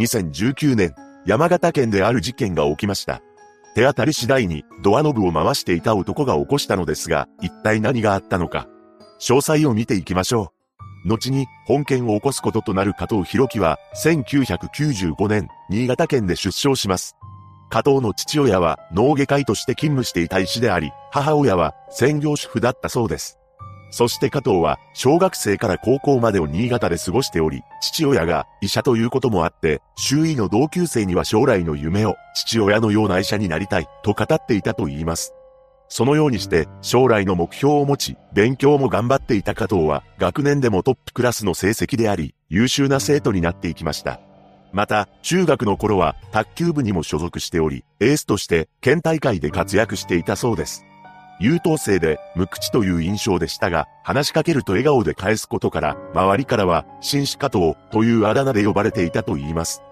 [0.00, 0.94] 2019年、
[1.26, 3.20] 山形県である事件が起きました。
[3.74, 8.66] 手当たり次第にドアノブを回していた男が起こしたのですが、一体何があったのか。
[9.20, 10.52] 詳細を見ていきましょ
[11.04, 11.08] う。
[11.08, 17.16] 後に本件を起こすこととなる加藤博樹は、1995年、新潟県で出生します。
[17.68, 23.39] 加藤の父親は農外科医として勤務していた医師であり、母親は専業主婦だったそうです。
[23.90, 35.34] そして加藤は小学生から高校までを新潟で過ごしており、父親が医者ということもあって、周囲の同級生には将来の夢を父親のような医者になりたいと語っていたと言います。
[35.88, 44.20] そのようにして将来の目標を持ち、勉強も頑張っていた加藤は学年でもトップクラスの成績であり、優秀な生徒になっていきました。
[44.72, 50.86] また、中学の頃は卓球部にも所属しており、エースとして県大会で活躍していたそうです。
[51.40, 59.82] 優等生で無口という印象でしたが、話しかけると笑顔で返すことから、周りからは、紳士加藤というあだ名で呼ばれていたと言います。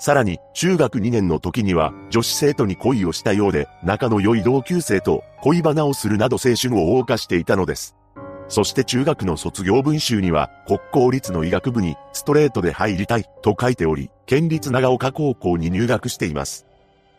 [0.00, 7.94] さらに、中学2年の時には、女子生徒に恋をしたようで、仲の良い同級生と恋バナをするなど青春を謳歌していたのです。
[8.48, 16.67] そして中学の卒業文集には、国公立の医学部にストレートで入りたいと書いており、県立長岡高校に入学しています。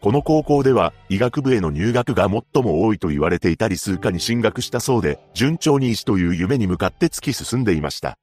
[0.01, 8.17] この高校では医学部への入学が最も多いと言われていたり数科に進学したそうで、順調に医師という夢に向かって突き進んでいました。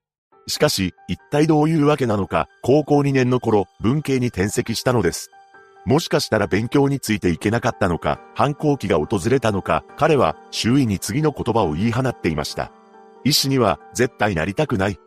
[0.48, 5.30] しかし、一体どういうわけなのか、高校2年の頃、文系に転籍したのです。
[5.84, 12.72] もしかしたら勉強についていけなかったのか、反抗期が訪れたのか、彼は周囲に次の言葉を言い放っていました。
[13.24, 14.98] 医師には絶対なりたくない。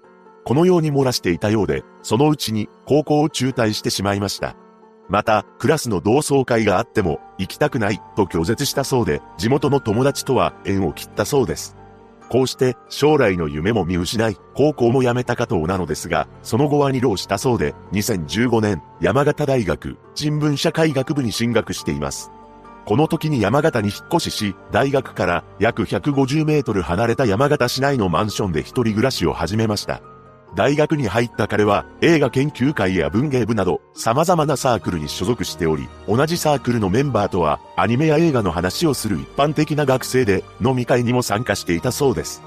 [0.45, 4.55] このように漏らしていたようで、そのうちに高校を中退してしまいました。
[5.09, 11.75] また、クラスの同窓会があっても、行きたくないと拒絶したそうで、地元の友達とは縁を切ったそうです。
[12.29, 22.31] こうして将来の夢も見失い、高校も辞めた加藤なのですが、その後は二浪したそうで、2015年、山形大学人文社会学部に進学しています。
[22.85, 30.01] この時に山形に引っ越しし、大学から約150メートル離れた山形市内のマンションで一人暮らしを始めました。
[30.55, 42.41] 大学に入った彼は映画研究会や文芸部など様々なサークルに所属しており、同じサークルのメンバーとはアニメや映画の話をする一般的な学生で飲み会にも参加していたそうです。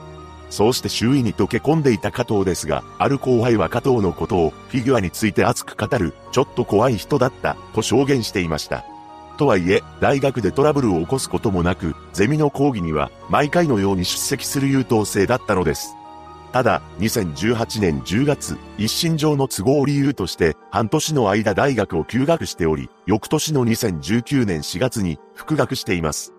[0.50, 8.84] そうして周囲に溶け込んでいた加藤ですが、ある後輩は加藤のことをフィギュアについて熱く語る、ちょっと怖い人だったと証言していました。
[9.38, 15.94] とはいえ、大学でトラブルを起こすこともなく、ゼミの講義には毎回のように出席する優等生だったのです。
[16.52, 26.34] ただ、2018年10月、一身上の都合を理由として、半年の間大学を休学しており、翌年の2019年4月に復学しています。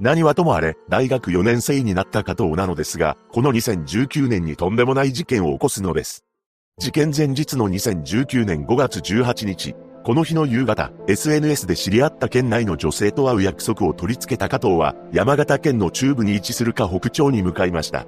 [0.00, 6.24] 何はともあれ、大学4年生になった加藤なのですが、この2019年にとんでもない事件を起こすのです。
[6.78, 9.74] 事件前日の2019年5月18日、
[10.04, 18.06] この日の夕方、SNS で知り合った県内の女性と会う約束を取り付けた加藤は、山形県の中部に位置する河北町に向かいました。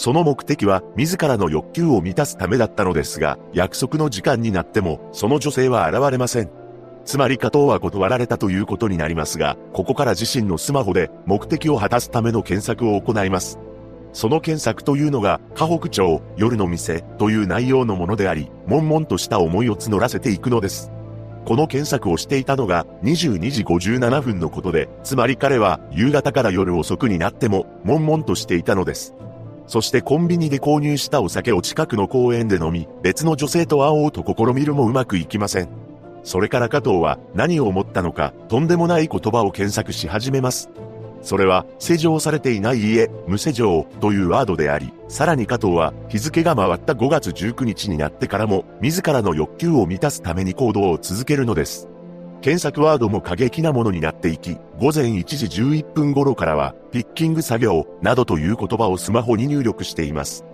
[0.00, 6.50] その目的は自らの欲求を満たすためだったのですが、約束の時間になっても、その女性は現れません。
[7.04, 13.58] つまり加藤は断られたということになりますが、ここから自身のスマホで目的を果たすための検索を行います。
[14.14, 20.90] その検索というのが、河北町、夜の店という内容のものであり、悶々とした思いを募らせていくのです。
[21.44, 29.14] この検索をしていたのが22時57分のことで、つまり彼は夕方から夜遅くになっても悶々としていたのです。
[29.70, 35.68] そしてコンビニで購入したお酒を近くの公園で飲み、別の女性と会おうと試みるもうまくいきません。
[36.24, 40.70] それから加藤は何を思ったのか、とんでもない言葉を検索し始めます。
[41.22, 51.88] それは、施錠されていない家、無施錠というワードであり、さらに加藤は日付が回った5月19日になってからも、自らの欲求を満たすために行動を続けるのです。
[52.40, 60.46] 検索ワードも過激なものになっていき、午前1時11分頃からは、ピッキング作業、などという言葉をスマホに入力しています。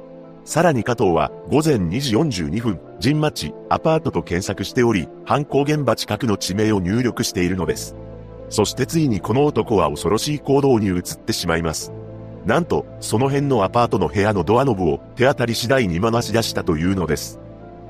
[0.44, 7.94] さらに加藤は、午前2時42分、陣町、アパートと検索しており、犯行現場近くの地名を入力しているのです。
[8.48, 11.92] そしてついにこの男は恐ろしい行動に移ってしまいます。
[12.44, 17.41] なんと、その辺のアパートの部屋のドアノブを手当たり次第に回し出したというのです。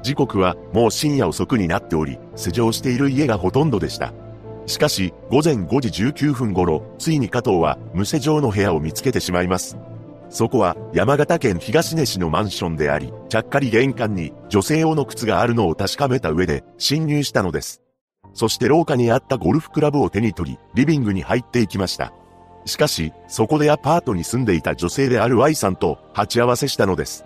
[0.07, 4.15] 時刻はもう深夜遅くになっており、施錠している家がほとんどでした。
[4.67, 9.77] しかし、午前5時19分頃、ついに加藤は無施錠の部屋を見つけてしまいます。
[10.31, 17.83] そこは山形県東根市のマンションであり、ちゃっかり玄関に女性用の靴があるのを確かめた上で侵入したのです。
[18.33, 22.13] そして廊下にあったゴルフクラブを手に取り、リビングに入っていきました。
[22.65, 27.26] しかし、そこでアパートに住んでいた女性である Y さんと鉢合わせしたのです。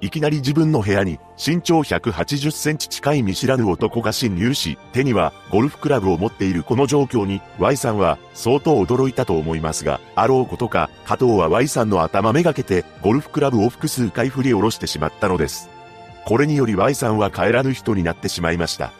[0.00, 15.68] いきなり自分の部屋に身長180センチ近い見知らぬ男が侵入し、手にはゴルフクラブを持っているこの状況に Y さんは相当驚いたと思いますが、あろうことか加藤は Y さんの頭めがけてゴルフクラブを複数回振り下ろしてしまったのです。
[16.26, 18.92] これにより Y さんは帰らぬ人になってしまいました。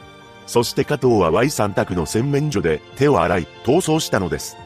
[0.47, 4.57] そして加藤は Y さん宅の洗面所で手を洗い逃走したのです。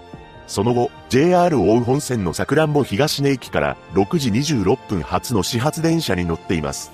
[0.52, 6.92] その後、JR 大本線の桜んぼ東根駅から6時26分発の始発電車に乗っています。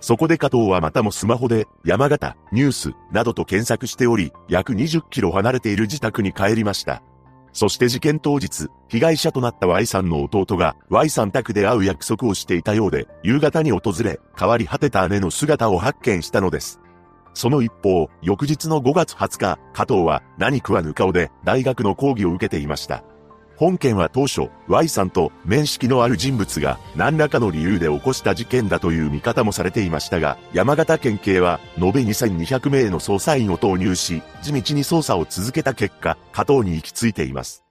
[0.00, 7.00] そこで加藤はまたもスマホで山形、ニュースなどと検索しており、約20キロ離れている自宅に帰りました。
[7.52, 16.80] そして事件当日、被害者となった Y さんの弟が Y さん宅で会う約束をしていたようで、夕方に訪れ、変わり果てた姉の姿を発見したのです。
[17.36, 23.04] その一方、翌日の5月20日、加藤は何食わぬ顔で大学の講義を受けていました。
[23.56, 37.65] 本件は当初、Y さんと面識のある人物が何らかの理由で起こした事件だという見方もされていましたが、山形県警は延べ2200名の捜査員を投入し、地道に捜査を続けた結果、加藤に行き着いています。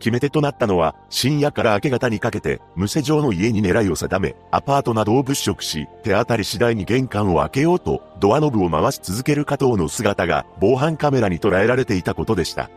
[0.00, 12.70] 決め手となったのは、深夜から明け方にかけて、無施錠の家に狙いを定め、アパートなどを物色し、手当たり次第に玄関を開けようと、ドアノブを回し続ける加藤の姿が、防犯カメラに捉えられていたことでした。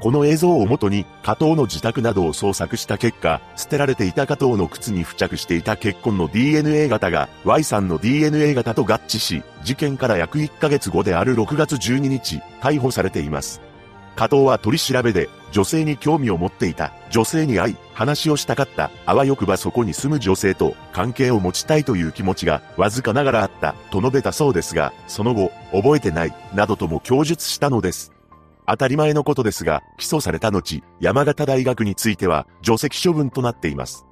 [0.00, 13.62] この映像をもとに、加藤の自宅などを捜索した結果、捨てられていた加藤の靴に付着していた血痕の DNA 型が Y さんの DNA 型と合致し、事件から約1ヶ月後である6月12日、逮捕されています。
[14.16, 28.12] 加藤は取り調べで、女性に興味を持っていた、女性に会い、話をしたかった、あわよくばそこに住む女性と関係を持ちたいという気持ちがわずかながらあった、と述べたそうですが、その後、覚えてない、などとも供述したのです。
[28.66, 34.05] 当たり前のことですが、起訴された後、山形大学については除籍処分となっています。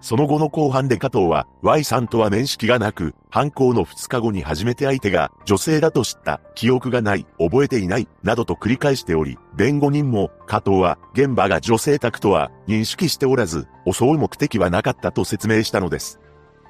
[0.00, 16.20] その後の後半で加藤は Y さんとは面識がなく、犯行の2日後に初めて相手が女性だと知った記憶がない、覚えていない、などと繰り返しており、弁護人も加藤は現場が女性宅とは認識しておらず、襲う目的はなかったと説明したのです。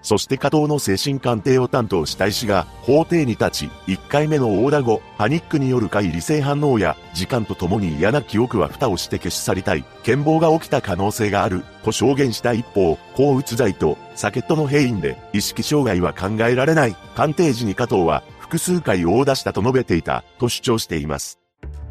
[0.08, 21.38] そして加藤の精神鑑定を担当した医師が法廷に立ち、1回目の横打後、パニックによる回理性反応や、時間とともに嫌な記憶は蓋をして消し去りたい、健忘が起きた可能性がある、と証言した一方、抗うつ剤と、酒との閉院で、意識障害は考えられない、鑑定時に加藤は、複数回大出したと述べていた、と主張しています。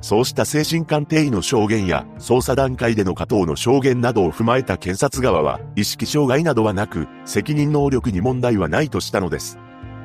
[0.02, 9.58] そうした精神鑑定医の証言や、捜査段階での加藤の証言などを踏まえた検察側は、意識障害などはなく、責任能力に問題はないとしたのです。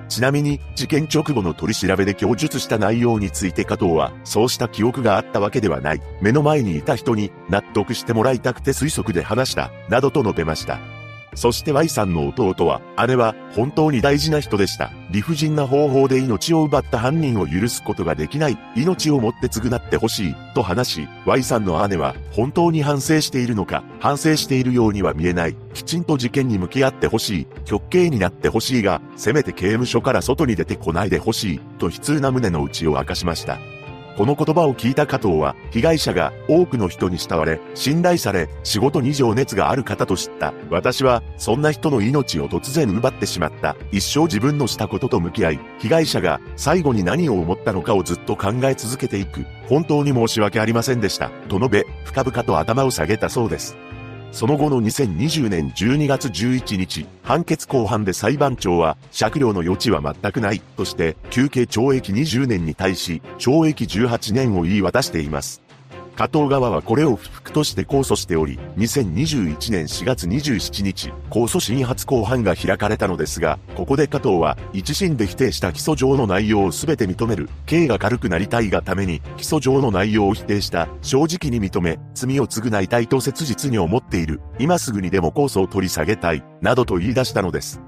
[0.09, 6.03] ちなみに、事件直後の取り調べで供述した内容について加藤は、そうした記憶があったわけではない。
[6.21, 11.02] 目の前にいた人に納得してもらいたくて推測で話した、などと述べました。
[11.35, 14.91] そして Y さんの弟は、姉は本当に大事な人でした。
[15.11, 18.59] 理不尽な方法で命を奪った犯人を許すことができない。
[18.77, 20.35] 命をもって償ってほしい。
[20.55, 25.57] と話し、Y さんの姉は本当に反省しているのか、反省しているようには見えない。
[25.75, 27.47] きちんと事件に向き合ってほしい。
[27.65, 31.61] 極刑になってほしいが、せめて刑務所から外に出てこないでほしい。
[31.79, 33.59] と悲痛な胸の内を明かしました。
[34.17, 40.53] この言葉を聞いた加藤は、被害者が多くの人に慕われ、信頼され、仕事に情熱がある方と知った。
[40.71, 43.77] 私は、そんな人の命を突然奪ってしまった。
[43.91, 49.47] 一生自分のしたことと向き合い、被害者が最後に何を思ったのかをずっと考え続けていく。
[49.69, 51.31] 本当に申し訳ありませんでした。
[51.49, 53.77] と述べ、深々と頭を下げたそうです。
[54.33, 65.63] その後の2020年12月11日、判決公判で裁判長は、酌量の余地は全くない、として、休憩懲役20年に対し、懲役18年を言い渡しています。
[66.17, 87.81] 加藤側はこれを不服として控訴しており、2021年4月27日、控訴審発公判が開かれたのですが、ここで加藤は、一審で否定した起訴状の内容を全て認める、刑が軽くなりたいがために、起訴状の内容を否定した、正直に認め、罪を償いたいと切実に思っている、今すぐにでも控訴を取り下げたい、などと言い出したのです。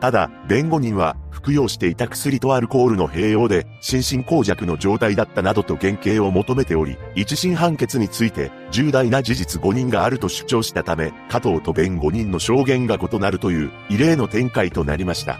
[0.00, 15.38] ただ、弁護人は、服用していた薬とアルコールの併用で、心神耗弱の状態だったなどと減刑を求めており、一審判決について、重大な事実誤認があると主張したため、加藤と弁護人の証言が異なるという、異例の展開となりました。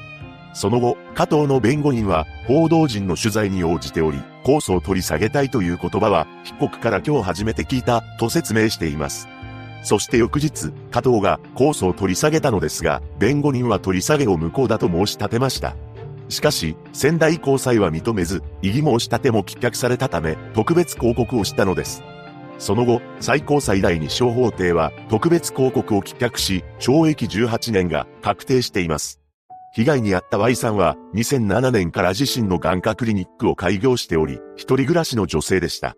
[0.54, 9.28] その後、加藤の弁護人は、報道陣の取材に応じており、控訴を取り下げたいという言葉は、被告から今日初めて聞いた、と説明しています。
[9.86, 15.76] そして翌日、加藤が控訴を取り下げたのですが、弁護人は取り下げを無効だと申し立てました。
[16.28, 22.02] しかし、仙台高裁は認めず、異議申し立ても棄却されたため、特別抗告をしたのです。
[22.58, 29.20] その後、最高裁第二小法廷は、特別抗告を棄却し、懲役18年が確定しています。
[29.72, 35.94] 被害に遭った Y さんは2007年から自身の眼科クリニックを開業しており、一人暮らしの女性でした。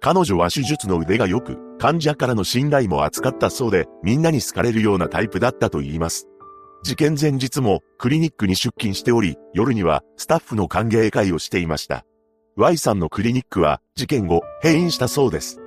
[0.00, 6.26] 彼女は手術の腕が良く、患者からの信頼も厚かったそうで、みんなに好かれるようなタイプだったと言います。
[6.82, 12.04] 事件前日もクリニックに出勤しており、夜にはスタッフの歓迎会をしていました。
[12.56, 15.60] Y さんのクリニックは事件後閉院したそうです。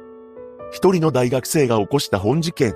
[0.72, 2.76] 一人の大学生が起こした本事件。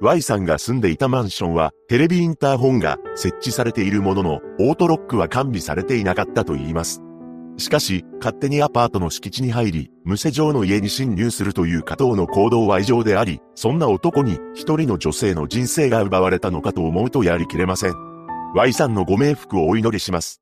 [0.00, 7.02] Y さんが住んでいたマンションはテレビインターホンが設置されているものの、オートロックは完備されていなかったと言います。
[7.56, 17.94] しかし、勝手にアパートの敷地に入り、無施錠の家に侵入するという加藤の行動は異常であり、そんな男に一人の女性の人生が奪われたのかと思うとやりきれません。
[18.54, 20.40] Y さんのご冥福をお祈りします。